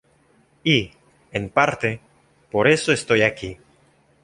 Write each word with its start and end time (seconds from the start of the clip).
Y, 0.63 0.93
en 1.31 1.51
parte, 1.51 2.01
por 2.49 2.67
eso 2.67 2.91
estoy 2.91 3.21
aquí. 3.21 3.59